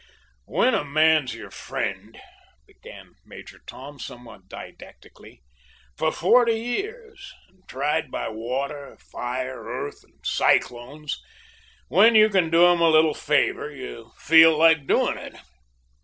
"When 0.47 0.73
a 0.73 0.83
man's 0.83 1.35
your 1.35 1.51
friend," 1.51 2.19
began 2.65 3.17
Major 3.23 3.59
Tom, 3.67 3.99
somewhat 3.99 4.49
didactically, 4.49 5.43
"for 5.95 6.11
forty 6.11 6.59
years, 6.59 7.31
and 7.47 7.67
tried 7.69 8.09
by 8.09 8.27
water, 8.29 8.97
fire, 8.99 9.63
earth, 9.63 10.03
and 10.03 10.17
cyclones, 10.25 11.21
when 11.87 12.15
you 12.15 12.29
can 12.29 12.49
do 12.49 12.65
him 12.65 12.81
a 12.81 12.89
little 12.89 13.13
favour 13.13 13.69
you 13.69 14.11
feel 14.17 14.57
like 14.57 14.87
doing 14.87 15.19
it." 15.19 15.35